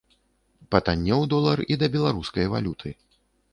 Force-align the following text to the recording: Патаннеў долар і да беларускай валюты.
Патаннеў 0.75 1.21
долар 1.35 1.63
і 1.75 1.79
да 1.83 1.91
беларускай 1.99 2.51
валюты. 2.57 2.89